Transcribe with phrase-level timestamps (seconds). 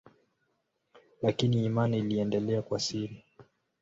[1.21, 3.25] Lakini imani iliendelea kwa siri.